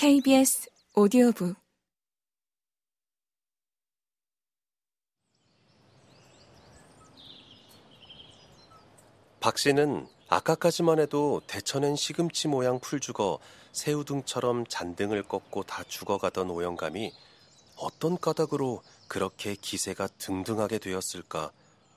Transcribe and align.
KBS 0.00 0.70
오디오북 0.94 1.56
박 9.40 9.58
씨는 9.58 10.08
아까까지만 10.28 11.00
해도 11.00 11.42
대처낸 11.46 11.96
시금치 11.96 12.48
모양 12.48 12.80
풀 12.80 12.98
죽어 12.98 13.40
새우등처럼 13.72 14.66
잔등을 14.68 15.22
꺾고 15.22 15.64
다 15.64 15.84
죽어가던 15.84 16.48
오영감이 16.48 17.12
어떤 17.76 18.18
까닭으로 18.18 18.82
그렇게 19.06 19.54
기세가 19.54 20.06
등등하게 20.16 20.78
되었을까 20.78 21.52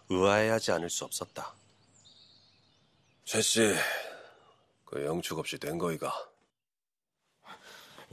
의아해하지 0.10 0.74
않을 0.74 0.90
수 0.90 1.06
없었다. 1.06 1.56
최 3.24 3.42
씨, 3.42 3.74
그 4.84 5.06
영축 5.06 5.40
없이 5.40 5.58
된 5.58 5.78
거이가. 5.78 6.33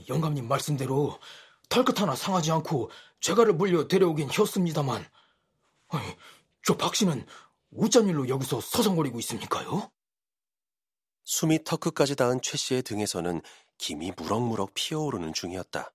영감님 0.09 0.49
말씀대로 0.49 1.19
털끝 1.69 2.01
하나 2.01 2.15
상하지 2.17 2.51
않고 2.53 2.91
죄가를 3.21 3.55
물려 3.55 3.87
데려오긴 3.89 4.31
했습니다만 4.31 5.05
아니, 5.89 6.17
저 6.65 6.77
박씨는 6.77 7.27
어쩐 7.79 8.09
일로 8.09 8.29
여기서 8.29 8.61
서성거리고 8.61 9.19
있습니까요? 9.21 9.91
숨이 11.25 11.65
턱끝까지 11.65 12.17
닿은 12.17 12.41
최 12.43 12.57
씨의 12.57 12.83
등에서는 12.83 13.41
김이 13.79 14.13
무럭무럭 14.17 14.73
피어오르는 14.75 15.33
중이었다. 15.33 15.93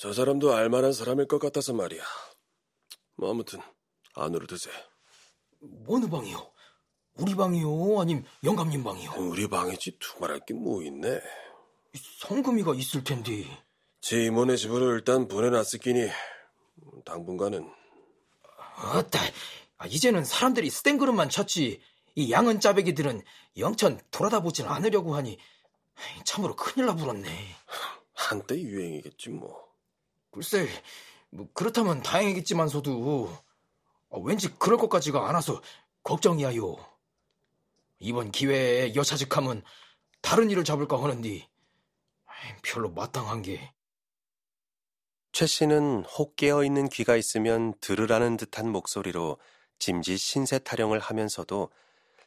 저 0.00 0.12
사람도 0.12 0.52
알만한 0.54 0.92
사람일 0.92 1.28
것 1.28 1.38
같아서 1.38 1.72
말이야. 1.72 2.02
뭐 3.16 3.30
아무튼 3.30 3.60
안으로 4.14 4.46
드세. 4.46 4.70
어느 5.88 6.08
방이요? 6.08 6.52
우리 7.14 7.34
방이요? 7.36 8.00
아님 8.00 8.24
영감님 8.42 8.82
방이요? 8.82 9.12
우리 9.18 9.48
방이지 9.48 9.98
두말할 10.00 10.40
게 10.44 10.52
뭐 10.54 10.82
있네. 10.82 11.20
성금이가 11.94 12.74
있을 12.74 13.04
텐데. 13.04 13.44
제 14.00 14.24
이모네 14.24 14.56
집으로 14.56 14.92
일단 14.92 15.28
보내놨을 15.28 15.80
끼니 15.80 16.08
당분간은 17.04 17.70
아따, 18.76 19.20
아, 19.78 19.86
이제는 19.86 20.24
사람들이 20.24 20.68
스탠 20.70 20.98
그릇만 20.98 21.28
찾지 21.30 21.80
이 22.16 22.30
양은 22.30 22.60
짜배기들은 22.60 23.22
영천 23.56 24.00
돌아다 24.10 24.40
보진 24.40 24.66
않으려고 24.66 25.14
하니 25.14 25.38
참으로 26.24 26.54
큰일 26.56 26.86
나불었네. 26.86 27.28
한때 28.12 28.60
유행이겠지 28.60 29.30
뭐. 29.30 29.64
글쎄, 30.30 30.68
뭐 31.30 31.46
그렇다면 31.54 32.02
다행이겠지만서도 32.02 33.30
아, 34.10 34.16
왠지 34.22 34.48
그럴 34.58 34.78
것 34.78 34.88
같지가 34.88 35.28
않아서 35.28 35.60
걱정이야요. 36.02 36.76
이번 38.00 38.30
기회에 38.30 38.94
여차직하면 38.94 39.62
다른 40.20 40.50
일을 40.50 40.64
잡을까 40.64 41.02
하는데 41.02 41.48
별로 42.62 42.90
마땅한 42.90 43.42
게. 43.42 43.72
최 45.32 45.46
씨는 45.46 46.04
혹 46.04 46.36
깨어있는 46.36 46.88
귀가 46.90 47.16
있으면 47.16 47.74
들으라는 47.80 48.36
듯한 48.36 48.70
목소리로 48.70 49.38
짐짓 49.78 50.18
신세 50.18 50.58
타령을 50.60 51.00
하면서도 51.00 51.70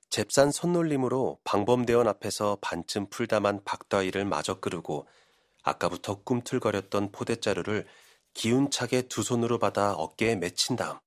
잽싼 0.09 0.51
손놀림으로 0.51 1.39
방범대원 1.43 2.07
앞에서 2.07 2.57
반쯤 2.61 3.09
풀다만 3.09 3.63
박다이를 3.63 4.25
마저 4.25 4.59
끄르고 4.59 5.07
아까부터 5.63 6.21
꿈틀거렸던 6.23 7.11
포대자루를 7.11 7.85
기운차게 8.33 9.03
두 9.03 9.23
손으로 9.23 9.57
받아 9.57 9.93
어깨에 9.93 10.35
맺힌 10.35 10.75
다음 10.75 10.99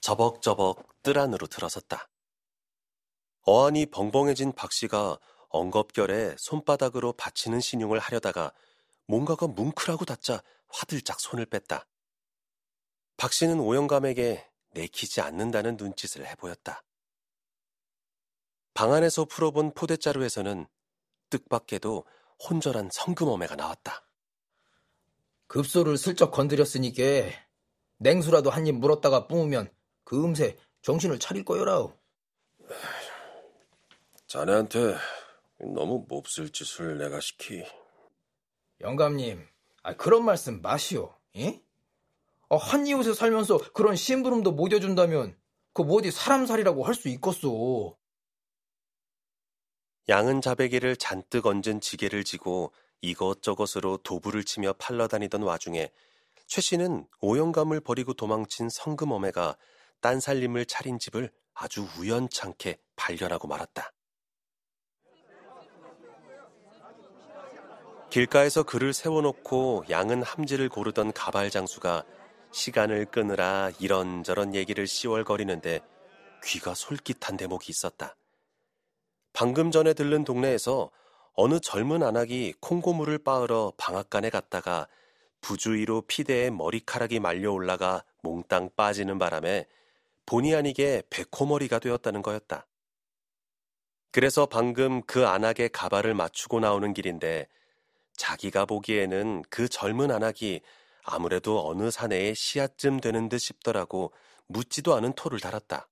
저벅저벅 0.00 1.02
뜰 1.02 1.18
안으로 1.18 1.46
들어섰다. 1.46 2.08
어안이 3.50 3.86
벙벙해진 3.86 4.52
박 4.52 4.72
씨가 4.72 5.18
엉겁결에 5.48 6.34
손바닥으로 6.36 7.14
받치는 7.14 7.60
신용을 7.60 7.98
하려다가 7.98 8.52
뭔가가 9.06 9.46
뭉클하고 9.46 10.04
닿자 10.04 10.42
화들짝 10.68 11.18
손을 11.18 11.46
뺐다. 11.46 11.86
박 13.16 13.32
씨는 13.32 13.58
오영감에게 13.58 14.46
내키지 14.72 15.22
않는다는 15.22 15.78
눈짓을 15.78 16.26
해보였다. 16.26 16.84
방 18.74 18.92
안에서 18.92 19.24
풀어본 19.24 19.72
포대자루에서는 19.72 20.66
뜻밖에도 21.30 22.04
혼절한 22.46 22.90
성금어매가 22.92 23.56
나왔다. 23.56 24.06
급소를 25.46 25.96
슬쩍 25.96 26.32
건드렸으니까 26.32 27.02
냉수라도 27.96 28.50
한 28.50 28.66
입 28.66 28.74
물었다가 28.74 29.26
뿜으면 29.26 29.72
그 30.04 30.22
음새 30.22 30.58
정신을 30.82 31.18
차릴 31.18 31.46
거여라. 31.46 31.88
자네한테 34.28 34.94
너무 35.74 36.04
몹쓸 36.06 36.50
짓을 36.50 36.98
내가 36.98 37.18
시키. 37.18 37.64
영감님, 38.82 39.42
아, 39.82 39.96
그런 39.96 40.24
말씀 40.24 40.60
마시오. 40.60 41.14
예? 41.36 41.62
아, 42.50 42.56
한 42.56 42.86
이웃에 42.86 43.14
살면서 43.14 43.58
그런 43.72 43.96
심부름도 43.96 44.52
못 44.52 44.72
해준다면 44.74 45.34
그뭐 45.72 45.96
어디 45.96 46.10
사람 46.10 46.44
살이라고 46.44 46.84
할 46.84 46.94
수 46.94 47.08
있겠소. 47.08 47.96
양은 50.10 50.42
자배기를 50.42 50.96
잔뜩 50.96 51.46
얹은 51.46 51.80
지게를 51.80 52.22
지고 52.24 52.72
이것저것으로 53.00 53.98
도부를 53.98 54.44
치며 54.44 54.74
팔러다니던 54.74 55.42
와중에 55.42 55.90
최 56.46 56.60
씨는 56.60 57.06
오영감을 57.20 57.80
버리고 57.80 58.12
도망친 58.14 58.68
성금어매가 58.68 59.56
딴 60.00 60.20
살림을 60.20 60.66
차린 60.66 60.98
집을 60.98 61.30
아주 61.54 61.86
우연찮게 61.98 62.78
발견하고 62.96 63.48
말았다. 63.48 63.92
길가에서 68.10 68.62
그를 68.62 68.94
세워놓고 68.94 69.84
양은 69.90 70.22
함지를 70.22 70.70
고르던 70.70 71.12
가발 71.12 71.50
장수가 71.50 72.04
시간을 72.52 73.04
끄느라 73.06 73.70
이런저런 73.78 74.54
얘기를 74.54 74.86
씌월거리는데 74.86 75.80
귀가 76.44 76.74
솔깃한 76.74 77.36
대목이 77.36 77.70
있었다. 77.70 78.16
방금 79.34 79.70
전에 79.70 79.92
들른 79.92 80.24
동네에서 80.24 80.90
어느 81.34 81.60
젊은 81.60 82.02
안악이 82.02 82.54
콩고물을 82.60 83.18
빻으러 83.18 83.74
방앗간에 83.76 84.30
갔다가 84.30 84.88
부주의로 85.42 86.02
피대에 86.02 86.50
머리카락이 86.50 87.20
말려 87.20 87.52
올라가 87.52 88.02
몽땅 88.22 88.70
빠지는 88.74 89.18
바람에 89.18 89.66
본의 90.26 90.56
아니게 90.56 91.02
백호머리가 91.10 91.78
되었다는 91.78 92.22
거였다. 92.22 92.66
그래서 94.10 94.46
방금 94.46 95.02
그 95.02 95.26
안악의 95.26 95.68
가발을 95.72 96.14
맞추고 96.14 96.60
나오는 96.60 96.92
길인데 96.94 97.46
자기가 98.18 98.66
보기에는 98.66 99.42
그 99.48 99.68
젊은 99.68 100.10
안악이 100.10 100.60
아무래도 101.04 101.66
어느 101.66 101.90
사내의 101.90 102.34
씨앗쯤 102.34 103.00
되는 103.00 103.30
듯 103.30 103.38
싶더라고 103.38 104.12
묻지도 104.46 104.94
않은 104.96 105.14
토를 105.14 105.40
달았다. 105.40 105.88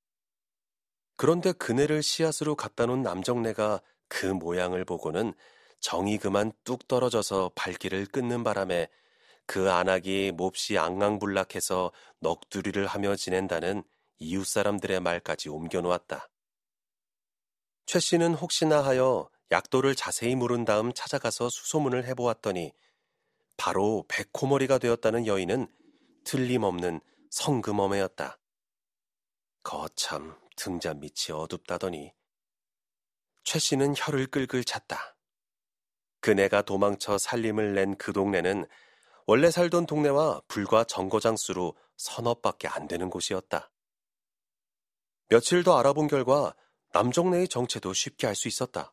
그런데 1.16 1.53
그네를 1.53 2.03
씨앗으로 2.03 2.54
갖다 2.56 2.84
놓은 2.84 3.00
남정네가 3.03 3.81
그 4.09 4.26
모양을 4.26 4.84
보고는 4.84 5.32
정이 5.81 6.19
그만 6.19 6.53
뚝 6.65 6.86
떨어져서 6.88 7.53
발길을 7.54 8.06
끊는 8.06 8.44
바람에 8.44 8.88
그 9.47 9.70
안악이 9.70 10.32
몹시 10.36 10.76
앙앙불락해서 10.76 11.92
넋두리를 12.20 12.86
하며 12.86 13.16
지낸다는 13.16 13.84
이웃 14.19 14.47
사람들의 14.47 15.00
말까지 15.00 15.48
옮겨놓았다. 15.48 16.28
최 17.86 18.00
씨는 18.00 18.34
혹시나 18.34 18.84
하여 18.84 19.31
약도를 19.51 19.95
자세히 19.95 20.34
물은 20.34 20.65
다음 20.65 20.93
찾아가서 20.93 21.49
수소문을 21.51 22.05
해보았더니 22.07 22.73
바로 23.57 24.05
백호머리가 24.09 24.79
되었다는 24.79 25.27
여인은 25.27 25.69
틀림없는 26.25 27.01
성금어매였다. 27.31 28.39
거참 29.63 30.37
등자 30.57 30.95
밑이 30.95 31.33
어둡다더니 31.33 32.13
최 33.45 33.59
씨는 33.59 33.95
혀를 33.97 34.27
끌끌 34.27 34.65
찼다. 34.65 35.16
그네가 36.21 36.63
도망쳐 36.63 37.19
살림을 37.19 37.75
낸 37.75 37.97
그 37.97 38.13
동네는 38.13 38.66
원래 39.27 39.51
살던 39.51 39.87
동네와 39.87 40.42
불과 40.49 40.84
정거장수로 40.84 41.77
서너밖에 41.97 42.69
안 42.69 42.89
되는 42.89 43.10
곳이었다. 43.10 43.71
며칠 45.28 45.63
더 45.65 45.78
알아본 45.78 46.09
결과 46.09 46.54
남정네의 46.92 47.49
정체도 47.49 47.92
쉽게 47.92 48.27
알 48.27 48.34
수 48.34 48.49
있었다. 48.49 48.92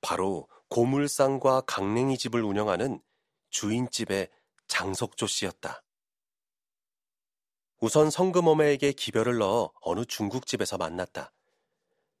바로 0.00 0.48
고물상과 0.68 1.62
강냉이 1.62 2.18
집을 2.18 2.42
운영하는 2.42 3.00
주인집의 3.50 4.28
장석조 4.68 5.26
씨였다. 5.26 5.82
우선 7.78 8.10
성금어매에게 8.10 8.92
기별을 8.92 9.38
넣어 9.38 9.72
어느 9.80 10.04
중국집에서 10.04 10.78
만났다. 10.78 11.32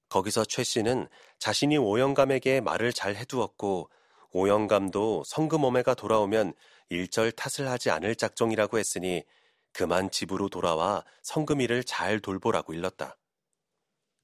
거기서 0.08 0.44
최 0.44 0.62
씨는 0.62 1.08
자신이 1.38 1.78
오영감에게 1.78 2.60
말을 2.60 2.92
잘 2.92 3.16
해두었고 3.16 3.90
오영감도 4.30 5.24
성금어매가 5.24 5.94
돌아오면 5.94 6.54
일절 6.90 7.32
탓을 7.32 7.68
하지 7.68 7.90
않을 7.90 8.14
작정이라고 8.14 8.78
했으니 8.78 9.24
그만 9.72 10.10
집으로 10.10 10.48
돌아와 10.48 11.04
성금이를 11.22 11.84
잘 11.84 12.20
돌보라고 12.20 12.72
일렀다. 12.74 13.16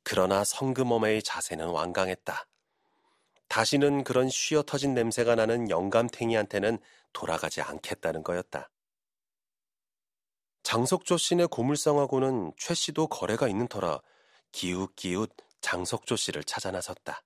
그러나 0.04 0.44
성금어매의 0.44 1.22
자세는 1.22 1.66
완강했다. 1.66 2.46
다시는 3.52 4.02
그런 4.02 4.30
쉬어 4.30 4.62
터진 4.62 4.94
냄새가 4.94 5.34
나는 5.34 5.68
영감탱이한테는 5.68 6.78
돌아가지 7.12 7.60
않겠다는 7.60 8.22
거였다. 8.22 8.70
장석조 10.62 11.18
씨네 11.18 11.46
고물상하고는 11.50 12.54
최 12.56 12.72
씨도 12.72 13.08
거래가 13.08 13.48
있는 13.48 13.68
터라 13.68 14.00
기웃기웃 14.52 15.30
장석조 15.60 16.16
씨를 16.16 16.44
찾아 16.44 16.70
나섰다. 16.70 17.22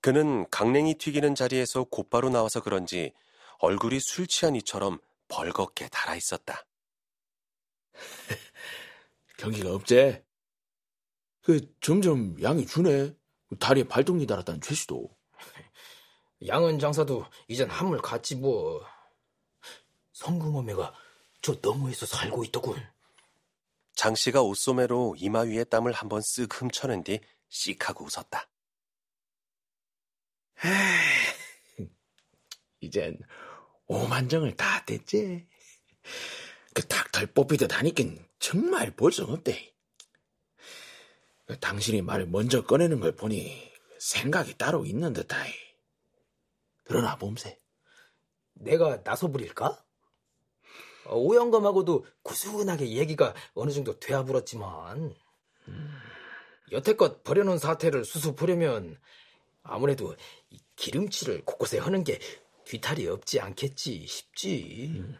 그는 0.00 0.50
강냉이 0.50 0.96
튀기는 0.96 1.36
자리에서 1.36 1.84
곧바로 1.84 2.28
나와서 2.28 2.60
그런지 2.60 3.12
얼굴이 3.60 4.00
술 4.00 4.26
취한 4.26 4.56
이처럼 4.56 4.98
벌겋게 5.28 5.88
달아 5.92 6.16
있었다. 6.16 6.66
경기가 9.38 9.72
없제? 9.72 10.24
그 11.42 11.60
점점 11.80 12.42
양이 12.42 12.66
주네. 12.66 13.21
다리에 13.58 13.84
발동이 13.84 14.26
달았다는 14.26 14.60
최씨도. 14.60 15.08
양은 16.46 16.78
장사도 16.78 17.24
이젠 17.48 17.70
한물 17.70 18.00
갔지 18.00 18.36
뭐. 18.36 18.84
성금어매가 20.12 20.94
저 21.40 21.56
너머에서 21.60 22.06
살고 22.06 22.44
있더군. 22.44 22.76
장 23.94 24.14
씨가 24.14 24.42
옷소매로 24.42 25.16
이마 25.18 25.40
위에 25.40 25.64
땀을 25.64 25.92
한번 25.92 26.20
쓱 26.20 26.52
훔쳐낸 26.52 27.04
뒤 27.04 27.20
씩하고 27.48 28.04
웃었다. 28.04 28.48
이젠 32.80 33.18
오만정을 33.86 34.56
다 34.56 34.84
뗐지. 34.84 35.46
그 36.74 36.86
닭털 36.86 37.26
뽑히듯 37.26 37.76
하니깐 37.76 38.26
정말 38.38 38.90
볼수 38.90 39.24
없대. 39.24 39.74
그 41.52 41.60
당신이 41.60 42.00
말을 42.00 42.28
먼저 42.28 42.64
꺼내는 42.64 43.00
걸 43.00 43.14
보니 43.14 43.70
생각이 43.98 44.56
따로 44.56 44.86
있는 44.86 45.12
듯하이. 45.12 45.52
드러나 46.84 47.18
봄새. 47.18 47.58
내가 48.54 49.02
나서 49.02 49.28
부릴까? 49.28 49.84
어, 51.04 51.14
오영감하고도 51.14 52.06
구순하게 52.22 52.92
얘기가 52.92 53.34
어느 53.52 53.70
정도 53.70 54.00
되어 54.00 54.24
불었지만 54.24 55.14
음, 55.68 55.92
여태껏 56.70 57.22
버려놓은 57.22 57.58
사태를 57.58 58.06
수습하려면 58.06 58.98
아무래도 59.62 60.16
기름칠을 60.76 61.44
곳곳에 61.44 61.78
하는 61.78 62.02
게 62.02 62.18
뒤탈이 62.64 63.06
없지 63.08 63.40
않겠지 63.40 64.06
싶지. 64.06 64.86
음. 64.96 65.18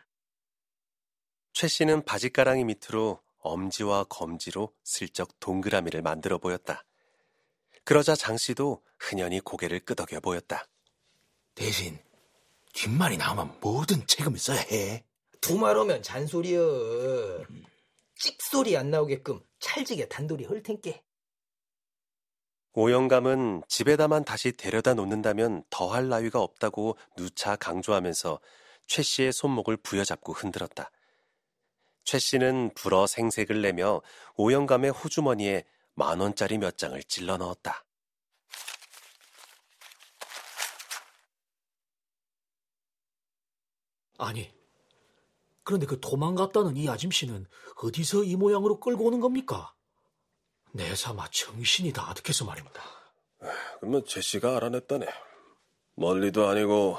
최 1.52 1.68
씨는 1.68 2.06
바지가랑이 2.06 2.64
밑으로 2.64 3.20
엄지와 3.42 4.04
검지로 4.04 4.72
슬쩍 4.82 5.38
동그라미를 5.40 6.02
만들어 6.02 6.38
보였다. 6.38 6.84
그러자 7.84 8.14
장 8.14 8.36
씨도 8.36 8.82
흔연히 8.98 9.40
고개를 9.40 9.80
끄덕여 9.80 10.20
보였다. 10.20 10.66
대신 11.54 11.98
뒷말이 12.72 13.16
나오면 13.16 13.58
모든 13.60 14.06
책임을 14.06 14.38
써야 14.38 14.60
해. 14.60 15.04
두말 15.40 15.76
오면 15.76 16.02
잔소리여. 16.02 17.44
찍소리 18.16 18.76
안 18.76 18.90
나오게끔 18.90 19.40
찰지게 19.58 20.08
단돌이 20.08 20.44
헐 20.44 20.62
텐께. 20.62 21.02
오영감은 22.74 23.64
집에다만 23.68 24.24
다시 24.24 24.52
데려다 24.52 24.94
놓는다면 24.94 25.64
더할 25.68 26.08
나위가 26.08 26.40
없다고 26.40 26.96
누차 27.16 27.56
강조하면서 27.56 28.40
최 28.86 29.02
씨의 29.02 29.32
손목을 29.32 29.76
부여잡고 29.78 30.32
흔들었다. 30.32 30.90
최 32.04 32.18
씨는 32.18 32.70
불어 32.74 33.06
생색을 33.06 33.62
내며 33.62 34.02
오영감의 34.36 34.90
호주머니에 34.90 35.64
만 35.94 36.20
원짜리 36.20 36.58
몇 36.58 36.78
장을 36.78 37.02
찔러 37.04 37.36
넣었다. 37.36 37.84
아니, 44.18 44.52
그런데 45.64 45.86
그 45.86 45.98
도망갔다는 46.00 46.76
이 46.76 46.88
아짐씨는 46.88 47.46
어디서 47.82 48.24
이 48.24 48.36
모양으로 48.36 48.78
끌고 48.78 49.06
오는 49.06 49.20
겁니까? 49.20 49.74
내 50.72 50.94
사마 50.94 51.28
정신이 51.28 51.92
다 51.92 52.08
아득해서 52.08 52.44
말입니다. 52.44 52.82
그러면 53.80 54.04
제시가 54.06 54.56
알아냈다네. 54.56 55.06
멀리도 55.96 56.46
아니고 56.46 56.98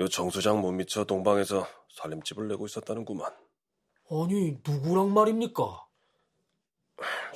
요 0.00 0.08
정수장 0.08 0.60
못 0.60 0.72
미쳐 0.72 1.04
동방에서 1.04 1.66
살림집을 1.90 2.48
내고 2.48 2.66
있었다는구만. 2.66 3.41
아니 4.12 4.58
누구랑 4.66 5.14
말입니까? 5.14 5.86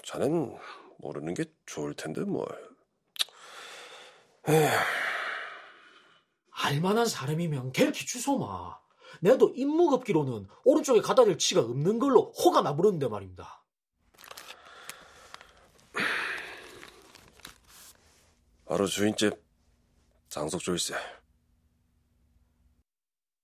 자넨 0.05 0.59
모르는 0.99 1.33
게 1.33 1.47
좋을 1.65 1.95
텐데 1.95 2.21
뭘. 2.21 2.47
에휴. 4.49 4.69
알만한 6.51 7.07
사람이면 7.07 7.73
갤 7.73 7.93
기추소마. 7.93 8.79
내도 9.21 9.53
임무급기로는 9.55 10.47
오른쪽에 10.65 11.01
가다 11.01 11.25
댈 11.25 11.39
치가 11.39 11.63
없는 11.63 11.99
걸로 11.99 12.33
호가 12.33 12.61
나부르는데 12.61 13.09
말입니다. 13.09 13.65
바로 18.67 18.87
주인집 18.87 19.43
장석 20.29 20.61
조일세. 20.61 20.95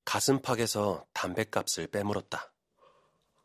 가슴팍에서 0.05 1.07
담뱃값을 1.15 1.87
빼물었다. 1.87 2.52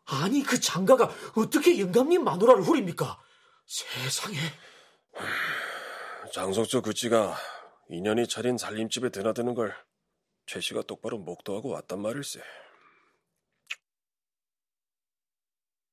아니 0.08 0.42
그 0.44 0.60
장가가 0.60 1.10
어떻게 1.36 1.80
영감님 1.80 2.24
마누라를 2.24 2.64
후립니까? 2.64 3.22
세상에. 3.66 4.38
장석조 6.34 6.82
그치가 6.82 7.36
인연이 7.90 8.28
차린 8.28 8.58
살림집에 8.58 9.10
드나드는 9.10 9.54
걸 9.54 9.88
최 10.48 10.62
씨가 10.62 10.84
똑바로 10.84 11.18
목도하고 11.20 11.70
왔단 11.70 12.00
말일세. 12.02 12.42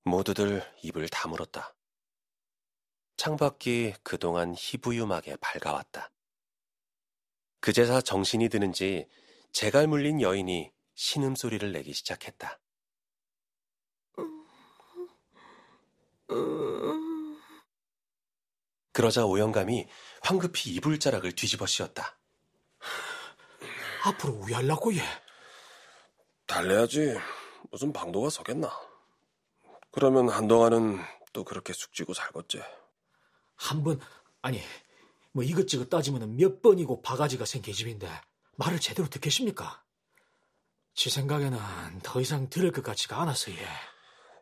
모두들 0.05 0.63
입을 0.83 1.09
다물었다. 1.09 1.75
창밖이 3.17 3.95
그동안 4.05 4.55
희부유하게 4.57 5.37
밝아왔다. 5.41 6.13
그제서 7.61 8.01
정신이 8.01 8.49
드는지 8.49 9.09
재갈 9.53 9.89
물린 9.89 10.21
여인이 10.21 10.71
신음소리를 10.95 11.73
내기 11.73 11.93
시작했다. 11.93 12.61
그러자 18.93 19.27
오영감이 19.27 19.89
황급히 20.23 20.71
이불자락을 20.75 21.33
뒤집어 21.33 21.67
씌웠다. 21.67 22.17
앞으로 24.05 24.35
우야려고 24.35 24.95
얘. 24.95 25.03
달래야지. 26.47 27.17
무슨 27.71 27.93
방도가 27.93 28.31
서겠나. 28.31 28.71
그러면 29.91 30.29
한동안은 30.29 31.01
또 31.33 31.45
그렇게 31.45 31.73
숙지고 31.73 32.15
살겠지. 32.15 32.63
한 33.57 33.83
번, 33.83 34.01
아니, 34.43 34.61
뭐 35.33 35.43
이것저것 35.43 35.89
따지면 35.89 36.37
몇 36.37 36.63
번이고 36.63 37.03
바가지가 37.03 37.45
생긴 37.45 37.75
집인데 37.75 38.09
말을 38.57 38.79
제대로 38.79 39.09
듣겠습니까? 39.09 39.83
제 40.95 41.11
생각에는 41.11 41.59
더 42.05 42.21
이상 42.21 42.49
들을 42.49 42.71
것 42.71 42.85
같지가 42.85 43.21
않아서 43.23 43.51
예. 43.51 43.67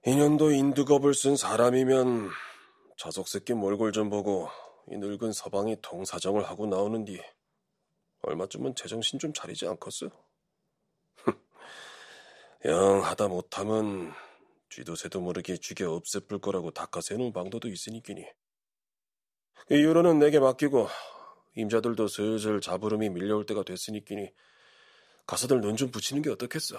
인연도 0.04 0.50
인두겁을 0.50 1.14
쓴 1.14 1.36
사람이면 1.36 2.28
자석 2.96 3.28
새끼 3.28 3.52
몰골 3.54 3.92
좀 3.92 4.10
보고 4.10 4.48
이 4.90 4.96
늙은 4.96 5.30
서방이 5.32 5.76
통사정을 5.80 6.42
하고 6.42 6.66
나오는 6.66 7.04
뒤 7.04 7.20
얼마쯤은 8.22 8.74
제정신 8.74 9.20
좀 9.20 9.32
차리지 9.32 9.66
않겠어? 9.68 10.10
영 12.64 13.04
하다 13.04 13.28
못하면 13.28 14.12
쥐도 14.70 14.96
새도 14.96 15.20
모르게 15.20 15.56
쥐게 15.56 15.84
없애뿔 15.84 16.40
거라고 16.40 16.72
닦아세우는 16.72 17.32
방도도 17.32 17.68
있으니끼니. 17.68 18.26
이 19.70 19.74
유로는 19.74 20.18
내게 20.18 20.40
맡기고 20.40 20.88
임자들도 21.54 22.08
슬슬 22.08 22.60
자부름이 22.60 23.08
밀려올 23.10 23.46
때가 23.46 23.62
됐으니끼니 23.62 24.32
가서들 25.26 25.60
눈 25.60 25.76
좀 25.76 25.92
붙이는 25.92 26.22
게 26.22 26.30
어떻겠어. 26.30 26.76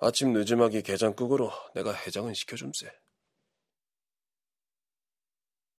아침 0.00 0.32
늦음하기 0.32 0.82
게장 0.82 1.14
끄고로 1.14 1.50
내가 1.74 1.92
해장은 1.92 2.32
시켜줌세. 2.34 2.88